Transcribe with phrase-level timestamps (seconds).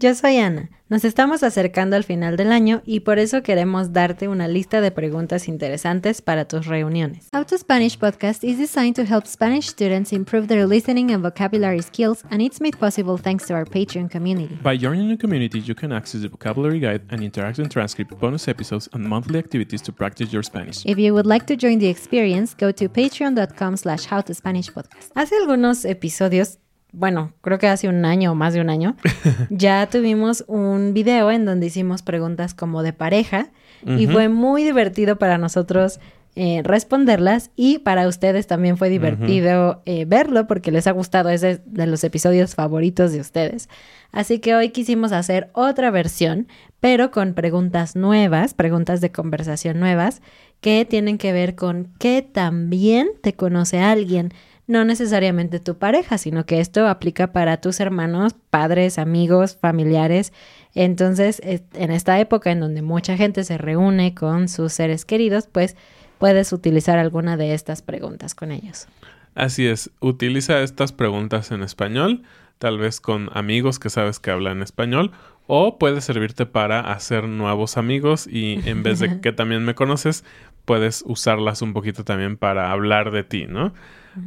[0.00, 0.70] Yo soy Ana.
[0.88, 4.92] Nos estamos acercando al final del año y por eso queremos darte una lista de
[4.92, 7.28] preguntas interesantes para tus reuniones.
[7.34, 11.82] How to Spanish podcast is designed to help Spanish students improve their listening and vocabulary
[11.82, 14.56] skills, and it's made possible thanks to our Patreon community.
[14.62, 18.88] By joining the community, you can access the vocabulary guide and interactive transcript, bonus episodes,
[18.92, 20.86] and monthly activities to practice your Spanish.
[20.86, 25.10] If you would like to join the experience, go to patreon.com slash howtospanishpodcast.
[25.16, 26.60] Hace algunos episodios
[26.92, 28.96] bueno, creo que hace un año o más de un año,
[29.50, 33.50] ya tuvimos un video en donde hicimos preguntas como de pareja
[33.86, 36.00] y fue muy divertido para nosotros
[36.34, 41.40] eh, responderlas y para ustedes también fue divertido eh, verlo porque les ha gustado, es
[41.40, 43.68] de, de los episodios favoritos de ustedes.
[44.10, 46.48] Así que hoy quisimos hacer otra versión,
[46.80, 50.22] pero con preguntas nuevas, preguntas de conversación nuevas,
[50.60, 54.32] que tienen que ver con qué también te conoce alguien
[54.68, 60.32] no necesariamente tu pareja, sino que esto aplica para tus hermanos, padres, amigos, familiares.
[60.74, 65.74] Entonces, en esta época en donde mucha gente se reúne con sus seres queridos, pues
[66.18, 68.86] puedes utilizar alguna de estas preguntas con ellos.
[69.34, 72.22] Así es, utiliza estas preguntas en español,
[72.58, 75.12] tal vez con amigos que sabes que hablan español,
[75.46, 80.24] o puede servirte para hacer nuevos amigos y en vez de que también me conoces,
[80.66, 83.72] puedes usarlas un poquito también para hablar de ti, ¿no?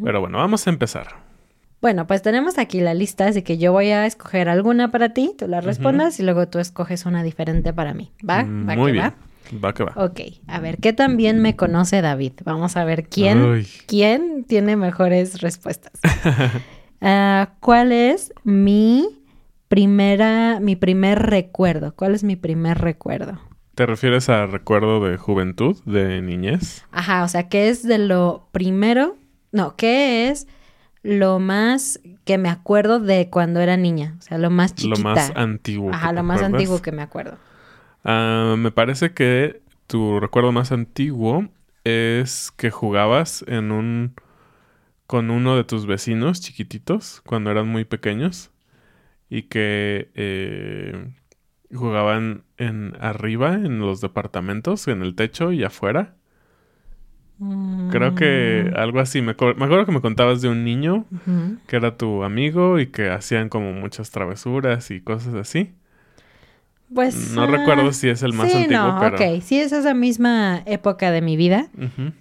[0.03, 1.07] Pero bueno, vamos a empezar.
[1.81, 5.33] Bueno, pues tenemos aquí la lista, así que yo voy a escoger alguna para ti,
[5.37, 8.11] tú la respondas y luego tú escoges una diferente para mí.
[8.27, 8.43] ¿Va?
[8.43, 9.05] Mm, ¿Va Muy que bien.
[9.05, 9.15] va?
[9.65, 9.93] Va que va.
[9.95, 12.33] Ok, a ver, ¿qué tan bien me conoce David?
[12.45, 13.67] Vamos a ver quién, Uy.
[13.87, 15.93] quién tiene mejores respuestas.
[17.03, 19.07] Ah, ¿Cuál es mi
[19.67, 21.95] primera, mi primer recuerdo?
[21.95, 23.39] ¿Cuál es mi primer recuerdo?
[23.73, 26.85] ¿Te refieres a recuerdo de juventud, de niñez?
[26.91, 29.15] Ajá, o sea, ¿qué es de lo primero?
[29.51, 30.47] No, ¿qué es
[31.03, 34.15] lo más que me acuerdo de cuando era niña?
[34.19, 34.97] O sea, lo más chiquita.
[34.97, 35.91] Lo más antiguo.
[35.93, 36.53] Ajá, lo más acuerdas.
[36.59, 37.37] antiguo que me acuerdo.
[38.03, 41.49] Ah, me parece que tu recuerdo más antiguo
[41.83, 44.13] es que jugabas en un
[45.07, 48.51] con uno de tus vecinos chiquititos cuando eran muy pequeños
[49.29, 51.11] y que eh,
[51.73, 56.15] jugaban en arriba en los departamentos, en el techo y afuera.
[57.89, 59.21] Creo que algo así.
[59.21, 61.05] Me, me acuerdo que me contabas de un niño
[61.67, 65.71] que era tu amigo y que hacían como muchas travesuras y cosas así.
[66.93, 67.31] Pues.
[67.33, 69.15] No ah, recuerdo si es el más sí, antiguo, no, pero...
[69.15, 69.41] ok.
[69.41, 71.67] Sí, es esa misma época de mi vida.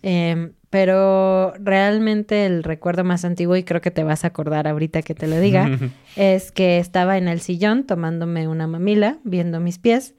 [0.03, 5.03] Em, pero realmente el recuerdo más antiguo, y creo que te vas a acordar ahorita
[5.03, 5.69] que te lo diga,
[6.17, 10.15] es que estaba en el sillón tomándome una mamila, viendo mis pies,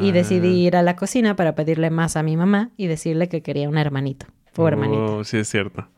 [0.00, 0.12] y Ah.
[0.12, 3.68] decidí ir a la cocina para pedirle más a mi mamá y decirle que quería
[3.68, 4.26] un hermanito.
[4.56, 5.02] Hermanita.
[5.02, 5.88] Oh, sí, es cierto.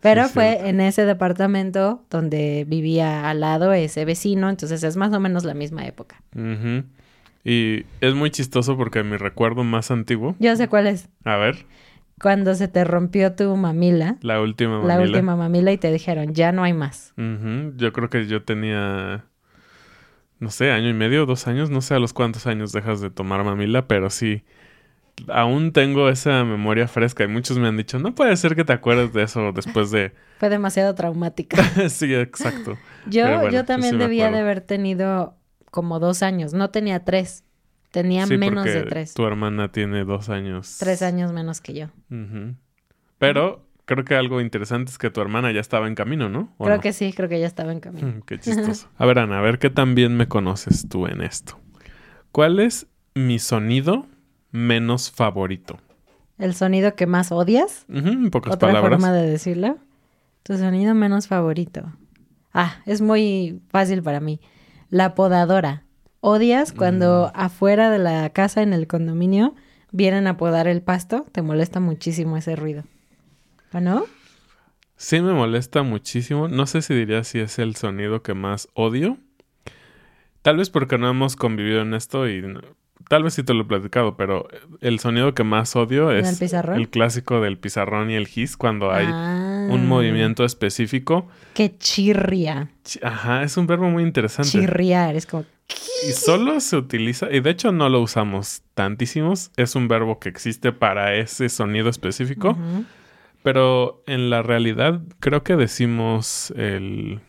[0.00, 5.12] Pero sí, fue en ese departamento donde vivía al lado ese vecino, entonces es más
[5.12, 6.22] o menos la misma época.
[7.44, 11.08] Y es muy chistoso porque mi recuerdo más antiguo, Yo sé cuál es.
[11.24, 11.66] a ver,
[12.20, 15.02] Cuando se te rompió tu mamila, la última la mamila.
[15.02, 17.12] última mamila, y te dijeron, ya no hay más.
[17.16, 19.24] Yo creo que yo tenía,
[20.38, 23.10] no sé, año y medio, dos años, no sé a los cuántos años dejas de
[23.10, 24.44] tomar mamila, pero sí,
[25.28, 28.72] aún tengo esa memoria fresca y muchos me han dicho, no puede ser que te
[28.72, 30.12] acuerdes de eso después de...
[30.38, 31.56] Fue demasiado traumático.
[31.88, 32.78] sí, exacto.
[33.06, 35.36] Yo, bueno, yo también sí debía de haber tenido
[35.70, 36.54] como dos años.
[36.54, 37.44] No tenía tres.
[37.90, 39.14] Tenía Sí, menos de tres.
[39.14, 40.76] Tu hermana tiene dos años.
[40.78, 41.88] Tres años menos que yo.
[43.18, 46.54] Pero creo que algo interesante es que tu hermana ya estaba en camino, ¿no?
[46.58, 46.82] ¿O Creo no?
[46.82, 48.06] que sí, creo que ya estaba en camino.
[48.08, 48.88] Mm, Qué chistoso.
[48.96, 51.58] A ver, Ana, a ver qué tan bien me conoces tú en esto.
[52.32, 54.06] ¿Cuál es mi sonido
[54.50, 55.78] menos favorito?
[56.38, 57.84] El sonido que más odias.
[57.88, 58.92] En pocas Otra palabras.
[58.92, 59.78] forma de decirlo.
[60.42, 61.92] Tu sonido menos favorito.
[62.54, 64.40] Ah, es muy fácil para mí.
[64.88, 65.84] La podadora.
[66.20, 67.38] ¿Odias cuando Mm.
[67.40, 69.54] afuera de la casa en el condominio
[69.92, 71.26] vienen a podar el pasto?
[71.32, 72.84] Te molesta muchísimo ese ruido.
[73.72, 74.04] ¿O no?
[74.96, 76.48] Sí me molesta muchísimo.
[76.48, 79.18] No sé si diría si es el sonido que más odio.
[80.42, 82.42] Tal vez porque no hemos convivido en esto y
[83.10, 84.46] tal vez sí te lo he platicado, pero
[84.80, 88.92] el sonido que más odio ¿En es el clásico del pizarrón y el gis cuando
[88.92, 91.26] hay Ah, un movimiento específico.
[91.54, 92.68] Que chirria.
[92.84, 94.52] Ch- Ajá, es un verbo muy interesante.
[94.52, 95.16] Chirriar.
[95.16, 95.44] Es como...
[96.08, 100.28] Y solo se utiliza, y de hecho no lo usamos tantísimos, es un verbo que
[100.28, 102.56] existe para ese sonido específico,
[103.42, 107.20] pero en la realidad creo que decimos el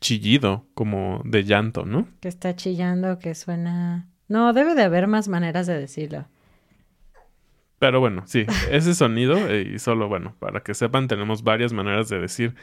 [0.00, 2.06] chillido, como de llanto, ¿no?
[2.20, 4.06] Que está chillando, que suena...
[4.28, 6.26] No, debe de haber más maneras de decirlo.
[7.78, 12.08] Pero bueno, sí, ese sonido, eh, y solo, bueno, para que sepan, tenemos varias maneras
[12.08, 12.54] de decir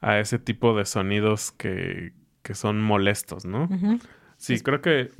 [0.00, 2.12] a ese tipo de sonidos que,
[2.42, 3.68] que son molestos, ¿no?
[4.38, 5.10] Sí, creo que...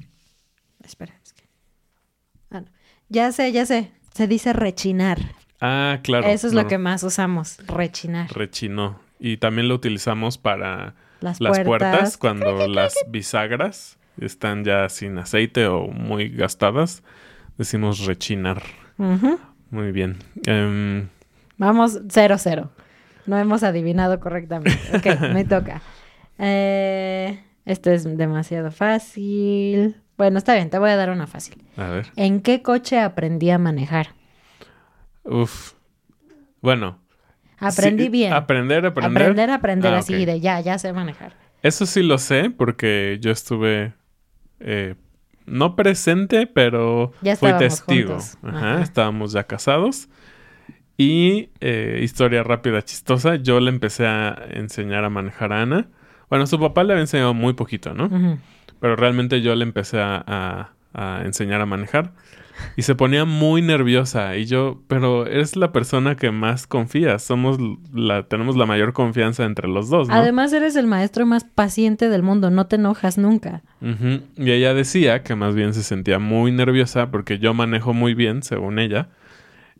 [0.82, 1.14] Espera.
[1.22, 1.42] es que-
[2.50, 2.66] Ah, no.
[3.08, 3.92] Ya sé, ya sé.
[4.14, 5.18] Se dice rechinar.
[5.60, 6.26] Ah, claro.
[6.26, 8.30] Eso es lo que más usamos, rechinar.
[8.32, 9.00] Rechinó.
[9.20, 11.64] Y también lo utilizamos para Las, las puertas.
[11.66, 17.02] puertas cuando las bisagras están ya sin aceite o muy gastadas.
[17.58, 18.62] Decimos rechinar.
[19.70, 20.18] Muy bien.
[20.46, 21.08] Em,
[21.58, 22.70] Vamos, cero, cero.
[23.26, 24.78] No hemos adivinado correctamente.
[24.94, 25.80] Ok, me toca.
[26.38, 29.96] Eh, esto es demasiado fácil.
[30.16, 31.62] Bueno, está bien, te voy a dar una fácil.
[31.76, 32.06] a ver.
[32.16, 34.08] ¿En qué coche aprendí a manejar?
[35.24, 35.72] Uf.
[36.60, 36.98] Bueno.
[37.58, 38.32] Aprendí sí, bien.
[38.32, 39.22] Aprender, aprender.
[39.22, 41.34] Aprender, aprender Ah, así de ya, ya sé manejar.
[41.62, 43.94] Eso sí lo sé porque yo estuve
[44.64, 44.94] eh,
[45.46, 48.08] no presente, pero Ya fui testigo.
[48.14, 48.38] juntos.
[48.42, 48.82] Ajá, Ajá.
[48.82, 50.08] estábamos ya casados.
[50.96, 55.88] Y eh, historia rápida, chistosa, yo le empecé a enseñar a manejar a Ana.
[56.28, 58.08] Bueno, su papá le había enseñado muy poquito, ¿no?
[58.80, 62.12] Pero realmente yo le empecé a, a- a enseñar a manejar.
[62.76, 64.36] Y se ponía muy nerviosa.
[64.36, 67.22] Y yo, pero es la persona que más confías.
[67.22, 67.58] Somos
[67.92, 70.14] la, tenemos la mayor confianza entre los dos, ¿no?
[70.14, 72.50] Además, eres el maestro más paciente del mundo.
[72.50, 73.62] No te enojas nunca.
[73.80, 78.42] Y ella decía que más bien se sentía muy nerviosa porque yo manejo muy bien,
[78.42, 79.08] según ella.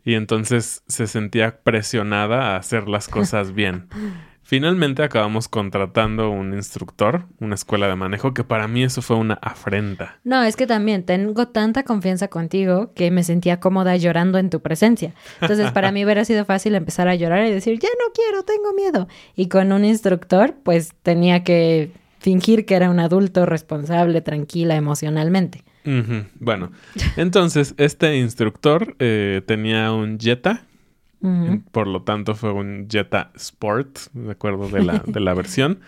[0.05, 3.87] Y entonces se sentía presionada a hacer las cosas bien.
[4.53, 9.33] Finalmente acabamos contratando un instructor, una escuela de manejo, que para mí eso fue una
[9.33, 10.19] afrenta.
[10.23, 14.61] No, es que también tengo tanta confianza contigo que me sentía cómoda llorando en tu
[14.61, 15.15] presencia.
[15.41, 18.73] Entonces, para mí hubiera sido fácil empezar a llorar y decir, ya no quiero, tengo
[18.73, 19.07] miedo.
[19.35, 21.89] Y con un instructor, pues tenía que
[22.19, 25.63] fingir que era un adulto responsable, tranquila emocionalmente.
[26.39, 26.71] Bueno,
[27.17, 30.67] entonces este instructor eh, tenía un Jetta,
[31.71, 35.79] Por lo tanto fue un Jetta Sport, de acuerdo de la, de la versión.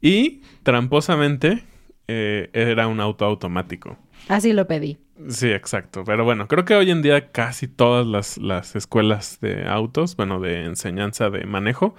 [0.00, 1.64] Y tramposamente
[2.08, 3.98] eh, era un auto automático.
[4.28, 4.98] Así lo pedí.
[5.28, 6.04] Sí, exacto.
[6.04, 10.40] Pero bueno, creo que hoy en día casi todas las, las escuelas de autos, bueno,
[10.40, 11.94] de enseñanza de manejo,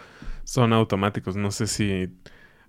[0.45, 1.36] son automáticos.
[1.36, 2.09] No sé si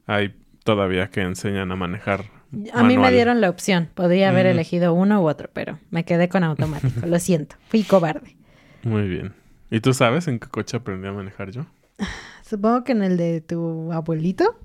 [0.07, 2.25] hay todavía que enseñan a manejar.
[2.73, 3.89] A mí me dieron la opción.
[3.95, 4.51] Podría haber Mm.
[4.51, 7.07] elegido uno u otro, pero me quedé con automático.
[7.07, 7.57] Lo siento.
[7.69, 8.37] Fui cobarde.
[8.85, 9.35] Muy bien.
[9.71, 11.67] ¿Y tú sabes en qué coche aprendí a manejar yo?
[12.45, 14.59] Supongo que en el de tu abuelito.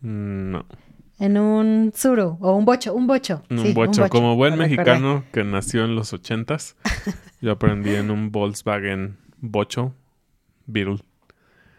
[0.00, 0.66] Mm, No.
[1.20, 3.44] En un Zuru o un bocho, un bocho.
[3.48, 4.08] Un Sí, bocho.
[4.08, 4.68] Como buen recordé.
[4.76, 6.76] mexicano que nació en los ochentas,
[7.40, 9.94] yo aprendí en un Volkswagen Bocho
[10.66, 10.98] Beetle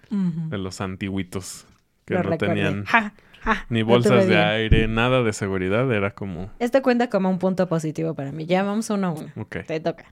[0.09, 1.65] de los antiguitos
[2.05, 2.53] que Lo no recordé.
[2.53, 5.91] tenían Ja, ja, ni bolsas de aire, nada de seguridad.
[5.91, 8.45] Era como, Esto cuenta como un punto positivo para mí.
[8.45, 9.31] Ya vamos uno a uno.
[9.35, 10.05] ok, Te toca.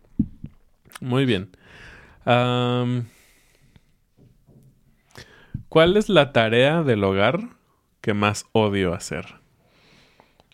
[0.99, 1.49] muy bien.
[5.69, 7.39] ¿Cuál es la tarea del hogar
[8.01, 9.41] que más odio hacer?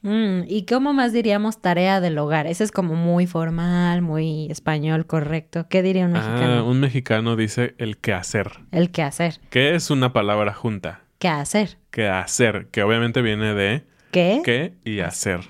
[0.01, 2.48] Mm, ¿Y cómo más diríamos tarea del hogar?
[2.48, 5.68] Ese es como muy formal, muy español, correcto.
[5.69, 6.66] ¿Qué diría un Ah, mexicano?
[6.69, 9.39] un mexicano dice el quehacer, El qué hacer.
[9.50, 11.01] que es una palabra junta.
[11.19, 11.77] ¿Qué hacer?
[11.92, 14.42] Quehacer, que obviamente viene de ¿Qué?
[14.45, 15.42] qué y hacer.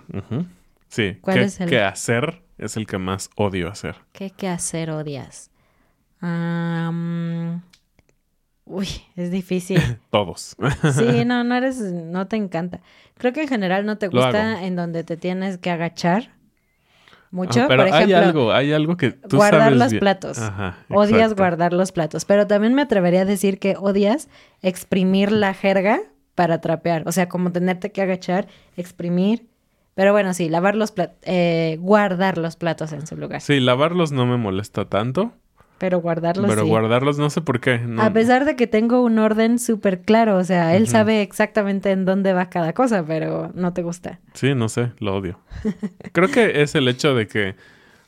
[0.88, 3.98] Sí, ¿Cuál qué, es el- qué hacer es el que más odio hacer.
[4.14, 5.52] ¿Qué qué hacer odias?
[6.22, 7.62] Am,
[8.66, 9.82] Uy, es difícil.
[10.12, 10.56] Todos.
[10.94, 12.82] Sí, no, no eres, no te encanta.
[13.18, 16.30] Creo que en general no te gusta en donde te tienes que agachar
[17.32, 17.62] mucho.
[17.64, 20.00] Ah, pero Por ejemplo, hay algo, hay algo que tú guardar sabes los bien.
[20.00, 20.38] platos.
[20.40, 21.36] Ajá, odias exacto.
[21.42, 22.26] guardar los platos.
[22.26, 24.30] Pero también me atrevería a decir que odias
[24.62, 26.00] exprimir la jerga
[26.36, 27.04] para trapear.
[27.08, 28.48] O sea, como tenerte que agachar,
[28.78, 29.48] exprimir.
[29.96, 31.18] Pero bueno, sí, lavar los platos,
[31.80, 33.42] guardar los platos en su lugar.
[33.42, 35.34] Sí, lavarlos no me molesta tanto,
[35.80, 36.68] Pero guardarlos pero sí.
[36.70, 37.80] guardarlos no sé por qué.
[37.80, 41.92] no- A pesar de que tengo un orden súper claro, o sea, él sabe exactamente
[41.92, 44.20] en dónde va cada cosa, pero no te gusta.
[44.34, 45.40] Sí, no sé, lo odio.
[46.12, 47.56] Creo que es el hecho de que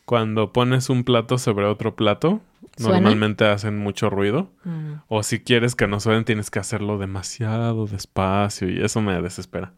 [0.06, 2.42] cuando pones un plato sobre otro plato,
[2.78, 3.00] ¿Suena?
[3.00, 4.50] normalmente hacen mucho ruido.
[4.66, 4.94] Mm.
[5.08, 9.72] O si quieres que no suenen, tienes que hacerlo demasiado despacio y eso me desespera.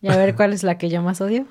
[0.00, 1.44] Y a ver cuál es la que yo más odio.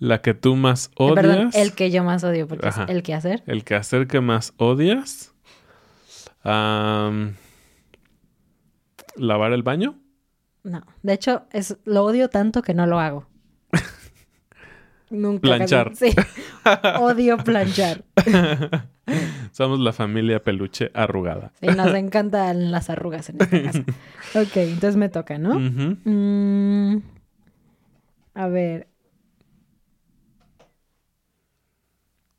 [0.00, 1.14] La que tú más Eh, odias.
[1.14, 2.84] Perdón, el que yo más odio, porque Ajá.
[2.84, 3.42] es el que hacer.
[3.46, 5.32] El quehacer que más odias.
[9.16, 9.98] ¿Lavar el baño?
[10.62, 13.26] No, de hecho, es, lo odio tanto que no lo hago.
[15.10, 15.42] Nunca.
[15.42, 15.94] Planchar.
[15.96, 16.14] Sí.
[17.00, 18.04] Odio planchar.
[19.52, 21.52] Somos la familia peluche arrugada.
[21.60, 23.84] Y nos encantan las arrugas en esta casa.
[24.40, 25.58] Ok, entonces me toca, ¿no?
[25.58, 27.02] Mm,
[28.34, 28.86] a ver.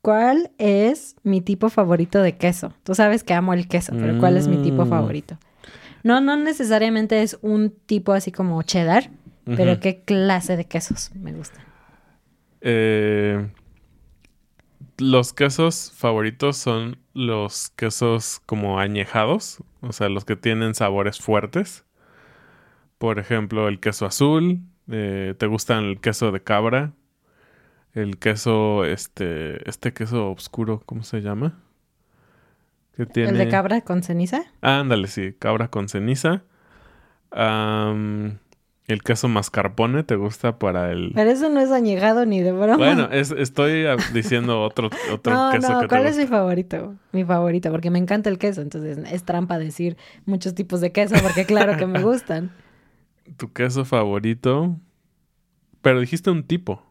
[0.02, 2.72] ¿Cuál es mi tipo favorito de queso?
[2.82, 4.88] Tú sabes que amo el queso, pero ¿cuál es mi tipo Mm.
[4.88, 5.38] favorito?
[6.02, 9.10] No, no necesariamente es un tipo así como cheddar,
[9.44, 9.78] pero.
[9.78, 11.64] ¿qué clase de quesos me gustan?
[12.60, 13.48] Eh,
[14.98, 21.84] los quesos favoritos son los quesos como añejados, o sea, los que tienen sabores fuertes.
[22.98, 24.60] Por ejemplo, el queso azul.
[24.90, 26.92] eh, ¿Te gustan el queso de cabra?
[27.94, 31.58] El queso, este, este queso oscuro, ¿cómo se llama?
[32.96, 33.30] Que tiene...
[33.30, 34.44] ¿El de cabra con ceniza?
[34.62, 36.42] Ah, ándale, sí, cabra con ceniza.
[37.34, 41.12] El queso mascarpone, ¿te gusta para el...
[41.14, 42.76] Pero eso no es añejado ni de broma.
[42.76, 46.94] Bueno, es- estoy diciendo otro, otro no, queso no, que te ¿cuál es mi favorito?
[47.12, 49.96] Mi favorito, porque me encanta el queso, entonces es trampa decir
[50.26, 52.50] muchos tipos de queso, porque claro que me gustan.
[53.36, 54.76] Tu queso favorito.
[55.80, 56.82] Pero dijiste un tipo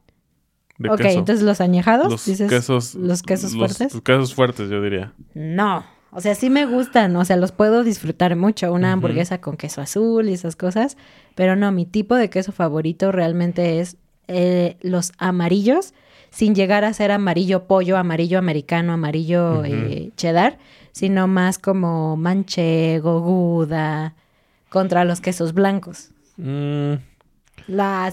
[0.81, 1.19] de ok, queso.
[1.19, 2.95] entonces los añejados, los dices, quesos.
[2.95, 3.93] los quesos fuertes.
[3.93, 5.13] Los quesos fuertes, yo diría.
[5.33, 9.55] No, o sea, sí me gustan, o sea, los puedo disfrutar mucho, una hamburguesa con
[9.55, 10.97] queso azul y esas cosas,
[11.35, 13.95] pero no, mi tipo de queso favorito realmente es
[14.27, 15.93] eh, los amarillos,
[16.29, 20.57] sin llegar a ser amarillo pollo, amarillo americano, amarillo eh, cheddar,
[20.91, 24.13] sino más como manchego, gouda,
[24.69, 26.09] contra los quesos blancos.
[26.35, 26.95] Mm,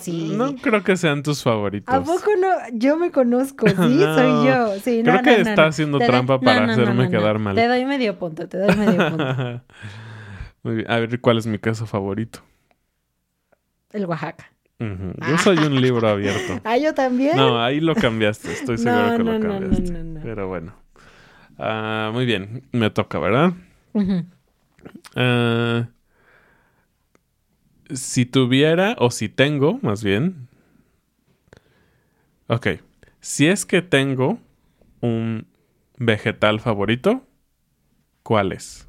[0.00, 0.33] Sí.
[0.37, 1.95] no creo que sean tus favoritos.
[1.95, 2.49] ¿A poco no?
[2.73, 4.14] Yo me conozco, sí, No.
[4.14, 4.78] soy yo.
[4.81, 7.55] Sí, no, Creo que no, está haciendo trampa para hacerme quedar mal.
[7.55, 9.62] Te doy medio punto, te doy medio punto.
[10.62, 10.90] Muy bien.
[10.90, 12.40] A ver, ¿cuál es mi queso favorito?
[13.93, 14.50] El Oaxaca.
[14.81, 15.12] Ujú.
[15.28, 16.61] Yo soy un libro abierto.
[16.64, 17.37] Ah, yo también.
[17.37, 18.52] No, ahí lo cambiaste.
[18.52, 19.93] Estoy seguro que lo no, no, cambiaste.
[19.93, 20.21] no, no.
[20.23, 20.75] Pero bueno.
[21.59, 22.69] Ah, muy bien.
[22.73, 23.52] Me toca, ¿verdad?
[23.95, 24.25] Ujú.
[25.17, 25.88] Ah,
[27.92, 30.49] si tuviera, o si tengo, más bien.
[32.49, 32.68] Ok.
[33.21, 34.38] Si es que tengo
[35.00, 35.47] un
[35.99, 37.23] vegetal favorito,
[38.23, 38.87] ¿cuál es?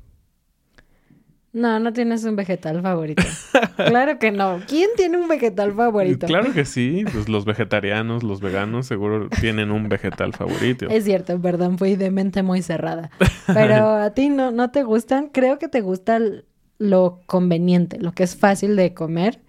[1.51, 3.24] No, no tienes un vegetal favorito.
[3.75, 4.62] claro que no.
[4.68, 6.27] ¿Quién tiene un vegetal favorito?
[6.27, 7.03] Claro que sí.
[7.12, 10.88] Pues los vegetarianos, los veganos, seguro tienen un vegetal favorito.
[10.89, 13.10] Es cierto, perdón, fui de mente muy cerrada.
[13.48, 15.29] Pero a ti no, no te gustan.
[15.29, 16.46] Creo que te gusta l-
[16.79, 19.41] lo conveniente, lo que es fácil de comer,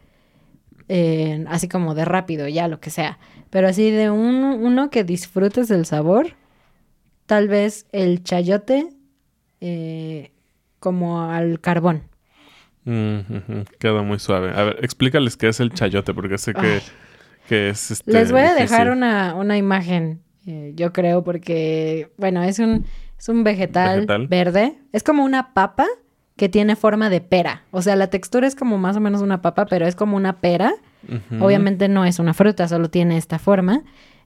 [0.89, 3.19] eh, así como de rápido, ya lo que sea.
[3.49, 6.35] Pero así de un, uno que disfrutes del sabor,
[7.27, 8.89] tal vez el chayote
[9.61, 10.33] eh,
[10.81, 12.03] como al carbón.
[12.85, 13.21] Mm.
[13.79, 14.53] Queda muy suave.
[14.55, 16.81] A ver, explícales qué es el chayote, porque sé que, Ay.
[17.49, 18.13] que es este.
[18.13, 18.63] Les voy a difícil.
[18.69, 22.87] dejar una, una imagen, eh, yo creo, porque, bueno, es un,
[23.19, 24.27] es un vegetal, Vegetal.
[24.29, 24.79] verde.
[24.93, 25.87] Es como una papa
[26.41, 27.65] que tiene forma de pera.
[27.71, 30.41] O sea, la textura es como más o menos una papa, pero es como una
[30.41, 30.73] pera.
[31.39, 33.83] Obviamente no es una fruta, solo tiene esta forma.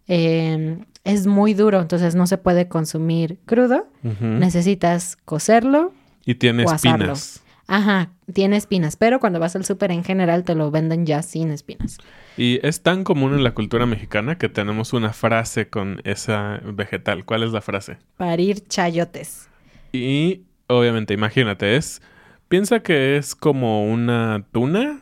[0.06, 3.88] Eh, es muy duro, entonces no se puede consumir crudo.
[4.20, 5.92] Necesitas cocerlo.
[6.24, 7.42] Y tiene espinas.
[7.66, 11.50] Ajá, tiene espinas, pero cuando vas al súper en general te lo venden ya sin
[11.50, 11.98] espinas.
[12.36, 17.24] Y es tan común en la cultura mexicana que tenemos una frase con esa vegetal.
[17.24, 17.96] ¿Cuál es la frase?
[18.18, 19.48] Parir chayotes.
[19.92, 22.02] Y obviamente, imagínate, es.
[22.48, 25.00] Piensa que es como una tuna.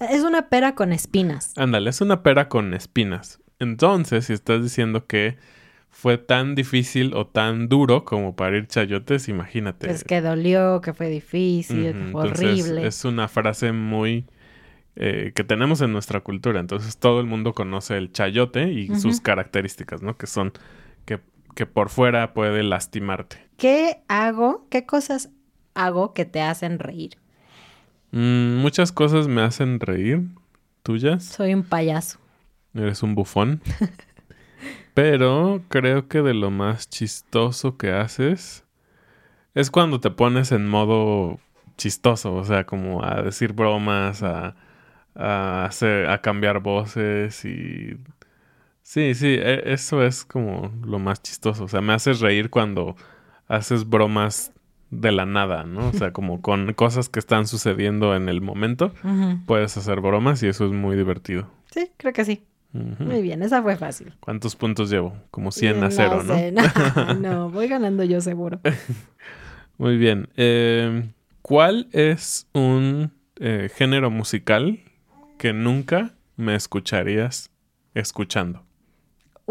[0.00, 1.52] Es una pera con espinas.
[1.56, 3.40] Ándale, es una pera con espinas.
[3.60, 5.36] Entonces, si estás diciendo que
[5.88, 9.86] fue tan difícil o tan duro como parir chayotes, imagínate.
[9.86, 12.86] Pues que dolió, que fue difícil, que fue entonces, horrible.
[12.86, 14.26] Es una frase muy
[14.96, 16.60] eh, que tenemos en nuestra cultura.
[16.60, 20.16] Entonces todo el mundo conoce el chayote y sus características, ¿no?
[20.16, 20.52] Que son
[21.04, 21.20] que,
[21.54, 23.48] que por fuera puede lastimarte.
[23.56, 24.66] ¿Qué hago?
[24.70, 25.30] ¿Qué cosas
[25.74, 27.18] hago que te hacen reír?
[28.12, 30.22] Mm, muchas cosas me hacen reír,
[30.82, 31.24] tuyas.
[31.24, 32.18] Soy un payaso.
[32.74, 33.62] Eres un bufón.
[34.94, 38.64] Pero creo que de lo más chistoso que haces
[39.54, 41.40] es cuando te pones en modo
[41.76, 44.54] chistoso, o sea, como a decir bromas, a,
[45.14, 47.96] a, hacer, a cambiar voces y...
[48.82, 51.64] Sí, sí, e- eso es como lo más chistoso.
[51.64, 52.96] O sea, me haces reír cuando
[53.48, 54.52] haces bromas
[54.90, 55.88] de la nada, ¿no?
[55.88, 58.92] O sea, como con cosas que están sucediendo en el momento,
[59.46, 61.48] puedes hacer bromas y eso es muy divertido.
[61.70, 62.44] Sí, creo que sí.
[62.72, 64.14] Muy bien, esa fue fácil.
[64.20, 65.14] ¿Cuántos puntos llevo?
[65.30, 66.34] Como 100 a No 0, ¿no?
[66.34, 66.62] sé, no,
[67.20, 68.60] no, voy ganando yo seguro.
[69.78, 70.28] Muy bien.
[70.36, 71.10] Eh,
[71.42, 74.80] ¿Cuál es un eh, género musical
[75.38, 77.50] que nunca me escucharías
[77.94, 78.64] escuchando?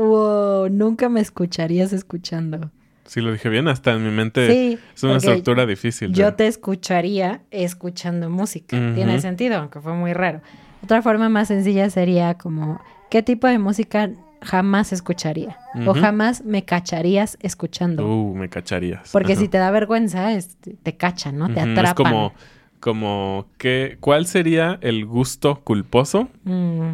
[0.05, 2.71] Wow, nunca me escucharías escuchando.
[3.05, 6.13] Sí, lo dije bien, hasta en mi mente Sí, es una estructura difícil.
[6.13, 8.77] Yo te escucharía escuchando música.
[8.95, 10.41] Tiene sentido, aunque fue muy raro.
[10.83, 12.79] Otra forma más sencilla sería como,
[13.09, 14.09] ¿qué tipo de música
[14.41, 15.57] jamás escucharía?
[15.85, 18.07] O jamás me cacharías escuchando.
[18.07, 19.09] Uh, me cacharías.
[19.11, 21.47] Porque si te da vergüenza, es- te cachan, ¿no?
[21.53, 21.85] Te atrapan.
[21.85, 22.33] Es como,
[22.79, 26.93] como que, ¿cuál sería el gusto culposo, Mm,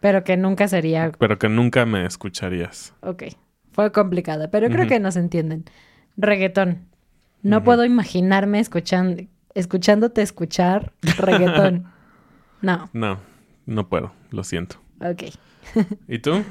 [0.00, 1.12] pero que nunca sería...
[1.18, 2.94] pero que nunca me escucharías?
[3.00, 3.24] Ok,
[3.72, 5.64] fue complicado, pero creo que nos entienden.
[6.16, 6.86] Reggaetón.
[7.42, 9.22] No puedo imaginarme escuchando,
[9.54, 11.86] escuchándote escuchar reggaetón.
[12.62, 13.18] no, No,
[13.66, 14.76] no puedo, lo siento.
[15.00, 15.22] ok.
[16.08, 16.42] ¿Y tú?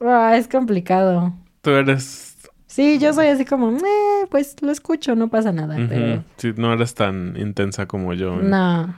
[0.00, 1.32] Ah, es complicado.
[1.62, 2.36] Tú eres...
[2.66, 6.72] Sí, yo soy así como, "Eh, pues lo escucho, no pasa nada, pero sí, no
[6.72, 8.94] eres tan intensa como yo en, no,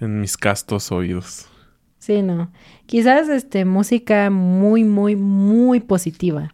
[0.00, 1.48] en mis castos oídos.
[2.02, 2.50] Sí, no.
[2.86, 6.52] Quizás este música muy, muy, muy positiva.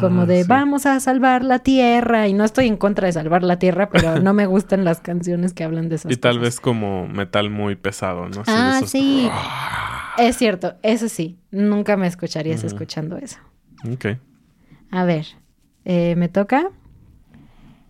[0.00, 0.48] Como Ah, de sí.
[0.48, 2.26] vamos a salvar la tierra.
[2.26, 5.52] Y no estoy en contra de salvar la tierra, pero no me gustan las canciones
[5.52, 6.42] que hablan de esas Y tal cosas.
[6.42, 8.40] vez como metal muy pesado, ¿no?
[8.40, 9.28] Así Ah, esos- sí.
[10.18, 11.38] Es cierto, eso sí.
[11.50, 13.38] Nunca me escucharías escuchando eso.
[13.92, 14.06] Ok.
[14.90, 15.26] A ver,
[15.84, 16.70] eh, me toca.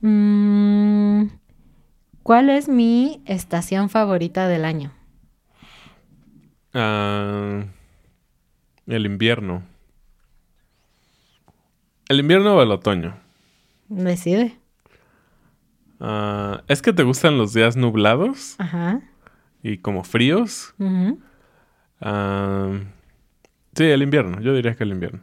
[0.01, 1.27] Mm,
[2.23, 4.93] ¿Cuál es mi estación favorita del año?
[6.75, 7.65] Ah,
[8.87, 9.63] el invierno.
[12.09, 13.17] ¿El invierno o el otoño?
[13.89, 14.59] Decide.
[16.01, 19.01] Ah, ¿Es que te gustan los días nublados Ajá.
[19.63, 20.75] y como fríos?
[22.01, 22.71] Ah,
[23.75, 24.41] sí, el invierno.
[24.41, 25.21] Yo diría que el invierno.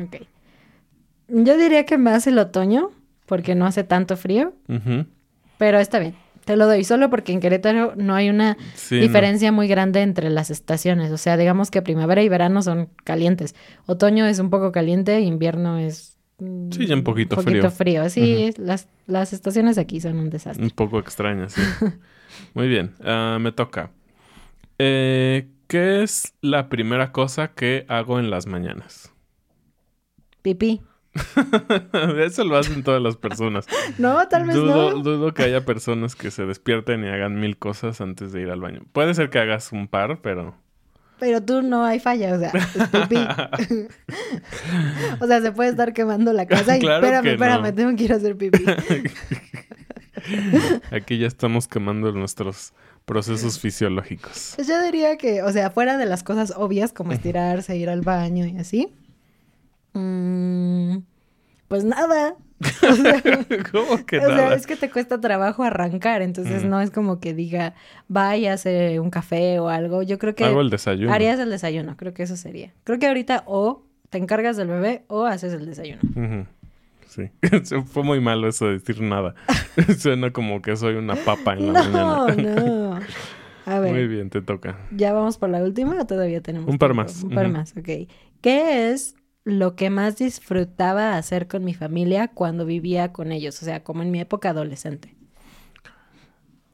[0.00, 0.16] Ok.
[1.28, 2.90] Yo diría que más el otoño,
[3.26, 4.54] porque no hace tanto frío,
[5.58, 6.14] pero está bien.
[6.46, 9.02] Te lo doy solo porque en Querétaro no hay una Sí, no.
[9.02, 11.12] diferencia muy grande entre las estaciones.
[11.12, 13.54] O sea, digamos que primavera y verano son calientes.
[13.86, 16.18] Otoño es un poco caliente, invierno es...
[16.38, 18.02] mm, Sí, ya un poquito poquito frío.
[18.04, 18.10] frío.
[18.10, 20.64] Sí, las, las estaciones aquí son un desastre.
[20.64, 21.60] Un poco extraña, sí.
[22.54, 22.94] Muy bien.
[23.04, 23.90] Ah, me toca.
[24.78, 29.12] Eh, ¿Qué es la primera cosa que hago en las mañanas?
[30.42, 30.80] Pipí.
[32.18, 33.66] Eso lo hacen todas las personas.
[33.98, 35.02] No, tal vez dudo, no.
[35.02, 38.60] dudo que haya personas que se despierten y hagan mil cosas antes de ir al
[38.60, 38.82] baño.
[38.92, 40.54] Puede ser que hagas un par, pero...
[41.18, 43.16] Pero tú no hay falla, o sea, es pipí.
[45.20, 47.74] o sea, se puede estar quemando la casa y Claro espérame, espérame, no.
[47.74, 48.64] tengo que ir a hacer pipí.
[50.90, 52.74] Aquí ya estamos quemando nuestros
[53.06, 54.52] procesos fisiológicos.
[54.56, 58.02] Pues yo diría que, o sea, fuera de las cosas obvias como estirarse, ir al
[58.02, 58.92] baño y así.
[59.96, 60.98] Mm,
[61.68, 62.34] pues nada.
[62.90, 63.20] O sea,
[63.70, 64.54] ¿Cómo que o sea, nada?
[64.54, 66.68] es que te cuesta trabajo arrancar, entonces Mm.
[66.70, 67.74] no es como que diga,
[68.08, 70.02] vaya a hacer un café o algo.
[70.02, 71.12] Yo creo que Hago el desayuno.
[71.12, 72.72] harías el desayuno, creo que eso sería.
[72.84, 76.00] Creo que ahorita o te encargas del bebé o haces el desayuno.
[77.08, 77.30] Sí.
[77.92, 79.34] Fue muy malo eso de decir nada.
[79.98, 82.60] Suena como que soy una papa en la No, mañana.
[82.60, 83.00] no.
[83.66, 84.78] A ver, Muy bien, te toca.
[84.92, 86.68] ¿ya vamos por la última o todavía tenemos?
[86.70, 87.02] Un par tiempo?
[87.02, 88.08] más, Un par más, ok.
[88.40, 89.15] ¿Qué es
[89.46, 93.62] lo que más disfrutaba hacer con mi familia cuando vivía con ellos?
[93.62, 95.16] O sea, como en mi época adolescente.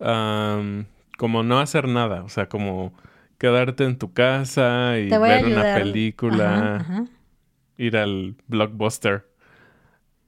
[0.00, 0.86] Am,
[1.18, 2.92] como no hacer nada, o sea, como
[3.38, 7.06] quedarte en tu casa y ver una película, Ajá, ajá.
[7.76, 9.26] ir al blockbuster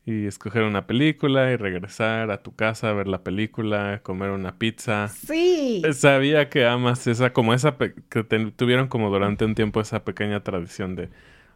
[0.06, 4.58] y escoger una película y regresar a tu casa a ver la película, comer una
[4.58, 5.08] pizza.
[5.08, 5.82] Sí.
[5.92, 10.04] Sabía que amas esa, como esa, pe- que te- tuvieron como durante un tiempo esa
[10.04, 11.10] pequeña tradición de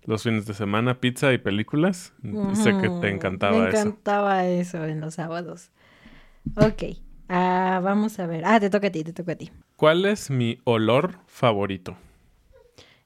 [0.09, 2.15] los fines de semana, pizza y películas.
[2.55, 3.77] Sé que te encantaba Me eso.
[3.79, 5.71] encantaba eso en los sábados.
[6.57, 6.97] Ok.
[7.29, 8.43] Ah, vamos a ver.
[8.47, 9.53] Ah, te toca a ti, te toca a ti.
[9.77, 11.99] ¿Cuál es mi olor favorito?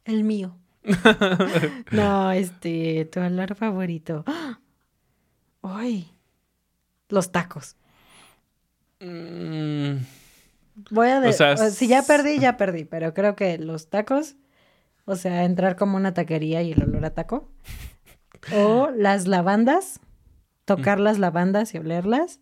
[0.05, 0.57] El mío.
[1.91, 4.25] no, este, tu olor favorito.
[5.63, 6.09] ¡Ay!
[7.09, 7.77] Los tacos.
[9.01, 9.97] Mm,
[10.91, 11.21] Voy a...
[11.21, 12.85] de- O sea, si ya perdí, ya perdí.
[12.85, 14.37] Pero creo que los tacos...
[15.05, 17.49] O sea, entrar como una taquería y el olor a taco.
[18.55, 20.01] O las lavandas.
[20.65, 22.41] Tocar las lavandas y olerlas.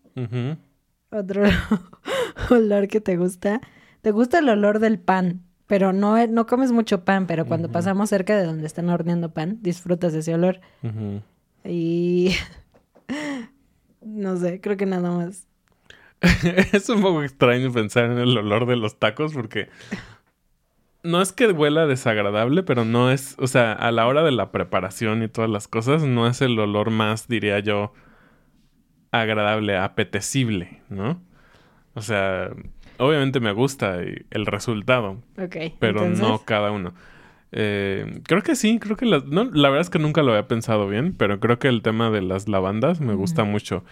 [1.10, 1.44] Otro
[2.50, 3.60] olor que te gusta.
[4.02, 8.08] Te gusta el olor del pan, pero no, no comes mucho pan, pero cuando pasamos
[8.08, 10.60] cerca de donde están horneando pan, disfrutas de ese olor.
[11.64, 12.34] Y
[14.00, 15.46] no sé, creo que nada más.
[16.72, 19.68] es un poco extraño pensar en el olor de los tacos porque
[21.02, 24.52] no es que huela desagradable, pero no es, o sea, a la hora de la
[24.52, 27.92] preparación y todas las cosas, no es el olor más, diría yo,
[29.12, 31.20] agradable, apetecible, ¿no?
[31.94, 32.50] O sea,
[32.98, 35.56] obviamente me gusta el resultado, Ok.
[35.78, 36.94] pero entonces, no cada uno.
[37.52, 40.46] Eh, creo que sí, creo que las, no, la verdad es que nunca lo había
[40.46, 43.84] pensado bien, pero creo que el tema de las lavandas me gusta mucho.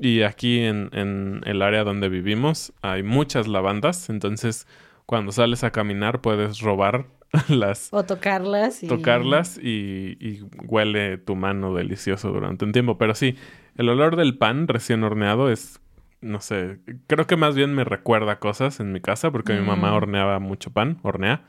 [0.00, 4.66] Y aquí en, en el área donde vivimos hay muchas lavandas, entonces
[5.06, 7.06] cuando sales a caminar puedes robar
[7.48, 7.88] las...
[7.92, 8.88] O tocarlas y...
[8.88, 12.98] Tocarlas y, y huele tu mano delicioso durante un tiempo.
[12.98, 13.36] Pero sí,
[13.76, 15.80] el olor del pan recién horneado es,
[16.20, 19.90] no sé, creo que más bien me recuerda cosas en mi casa porque mi mamá
[19.90, 19.94] Mm.
[19.94, 21.44] horneaba mucho pan, hornea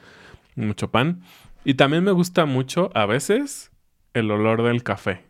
[0.56, 1.22] mucho pan.
[1.64, 3.72] Y también me gusta mucho a veces
[4.14, 5.24] el olor del café.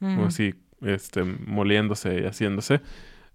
[0.00, 0.20] Mm.
[0.24, 2.80] Así, este, moliéndose y haciéndose.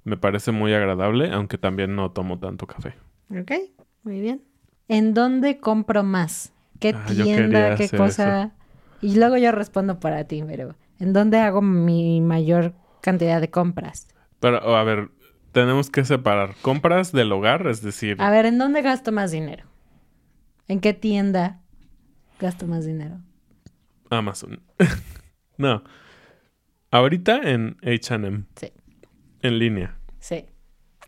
[0.03, 2.93] Me parece muy agradable, aunque también no tomo tanto café.
[3.29, 3.51] Ok,
[4.05, 4.43] muy bien.
[4.87, 6.53] ¿En dónde compro más?
[6.79, 7.75] ¿Qué Ah, tienda?
[7.75, 8.53] ¿Qué cosa?
[9.01, 14.07] Y luego yo respondo para ti, pero ¿en dónde hago mi mayor cantidad de compras?
[14.39, 15.09] Pero, a ver,
[15.51, 19.65] tenemos que separar compras del hogar, es decir, A ver, ¿en dónde gasto más dinero?
[20.67, 21.61] ¿En qué tienda
[22.39, 23.19] gasto más dinero?
[24.09, 24.61] Amazon.
[25.57, 25.83] no.
[26.91, 28.71] Ahorita en HM, Sí,
[29.41, 29.97] en línea.
[30.19, 30.45] sí.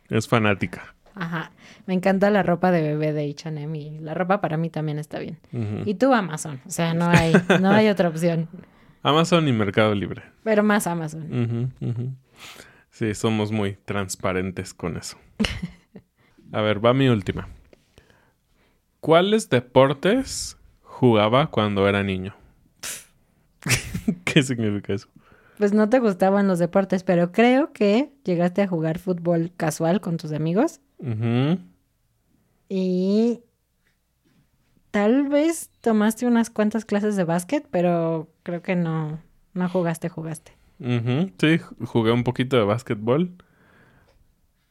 [0.10, 0.96] Es fanática.
[1.20, 1.52] Ajá.
[1.86, 5.20] Me encanta la ropa de bebé de H&M y la ropa para mí también está
[5.20, 5.38] bien.
[5.86, 8.48] Y tú Amazon, o sea, no hay, no hay otra opción.
[9.04, 10.24] Amazon y Mercado Libre.
[10.44, 11.24] Pero más Amazon.
[11.32, 12.12] Ujú, ujú.
[12.90, 15.18] Sí, somos muy transparentes con eso.
[16.52, 17.48] A ver, va mi última.
[19.00, 22.36] ¿Cuáles deportes jugaba cuando era niño?
[24.26, 25.08] ¿Qué significa eso?
[25.58, 30.18] Pues no te gustaban los deportes, pero creo que llegaste a jugar fútbol casual con
[30.18, 31.60] tus amigos Ujú.
[32.70, 33.40] y
[34.92, 39.20] tal vez tomaste unas cuantas clases de básquet, pero creo que no,
[39.54, 40.54] no jugaste, jugaste.
[40.80, 43.32] Ujú, Sí, jugué un poquito de básquetbol.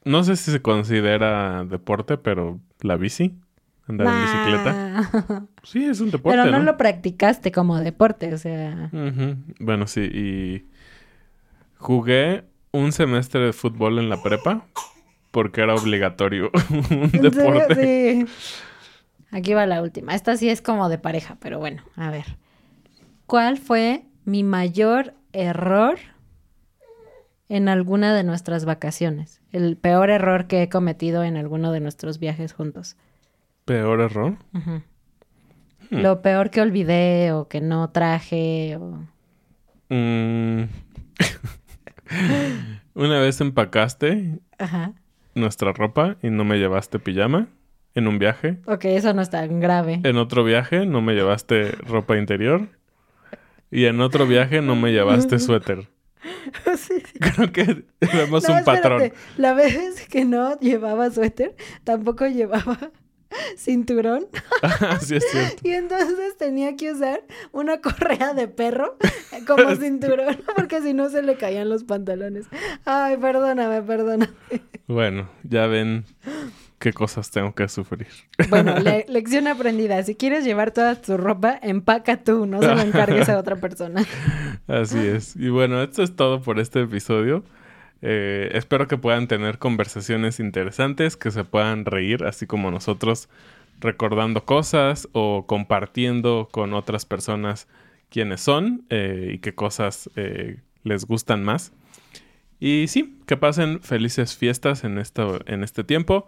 [0.05, 3.39] No sé si se considera deporte, pero la bici,
[3.87, 5.47] andar en bicicleta.
[5.63, 6.63] Sí, es un deporte, Pero no, ¿no?
[6.63, 10.65] lo practicaste como deporte, o sea, Ujú, Bueno, sí, y
[11.77, 14.65] jugué un semestre de fútbol en la prepa
[15.37, 16.49] porque era obligatorio
[16.89, 17.75] un deporte.
[17.75, 18.25] Sí.
[19.29, 20.15] Aquí va la última.
[20.15, 22.25] Esta sí es como de pareja, pero bueno, a ver.
[23.27, 25.99] ¿Cuál fue mi mayor error
[27.49, 29.39] en alguna de nuestras vacaciones?
[29.51, 32.97] El peor error que he cometido en alguno de nuestros viajes juntos.
[33.63, 34.37] Peor error.
[34.53, 34.77] Hmm.
[35.91, 38.75] Lo peor que olvidé o que no traje.
[38.77, 39.03] O...
[39.93, 40.63] Mm.
[42.95, 44.95] Una vez empacaste Ajá.
[45.37, 47.47] Nuestra ropa y no me llevaste pijama
[47.95, 48.57] en un viaje.
[48.65, 50.01] Ok, eso no es tan grave.
[50.03, 52.67] En otro viaje no me llevaste ropa interior.
[53.71, 55.87] Y en otro viaje no me llevaste suéter.
[56.77, 57.19] Sí, sí.
[57.19, 59.11] Creo que vemos No, un patrón.
[59.37, 62.77] La vez que no llevaba suéter, tampoco llevaba
[63.57, 64.27] cinturón.
[64.61, 65.61] Así es cierto.
[65.67, 67.21] Y entonces tenía que usar
[67.51, 68.97] una correa de perro
[69.47, 72.45] como cinturón, porque si no se le caían los pantalones.
[72.85, 74.31] Ay, perdóname, perdóname.
[74.87, 76.05] Bueno, ya ven
[76.79, 78.07] qué cosas tengo que sufrir.
[78.49, 80.01] Bueno, le- lección aprendida.
[80.03, 84.05] Si quieres llevar toda tu ropa, empaca tú, no se lo encargues a otra persona.
[84.67, 85.35] Así es.
[85.35, 87.43] Y bueno, esto es todo por este episodio.
[88.01, 93.29] Eh, espero que puedan tener conversaciones interesantes, que se puedan reír, así como nosotros,
[93.79, 97.67] recordando cosas o compartiendo con otras personas
[98.09, 101.73] quiénes son eh, y qué cosas eh, les gustan más.
[102.59, 105.01] Y sí, que pasen felices fiestas en,
[105.45, 106.27] en este tiempo.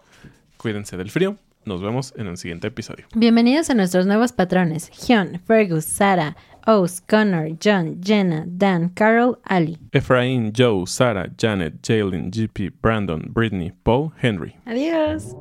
[0.56, 1.36] Cuídense del frío.
[1.64, 3.06] Nos vemos en el siguiente episodio.
[3.14, 4.90] Bienvenidos a nuestros nuevos patrones.
[5.06, 6.36] Hyun, Fergus, Sara,
[6.70, 9.76] Oz, Connor, John, Jenna, Dan, Carol, Ali.
[9.92, 14.56] Efraín, Joe, Sara, Janet, Jalen, GP, Brandon, Brittany, Paul, Henry.
[14.68, 15.34] Adiós.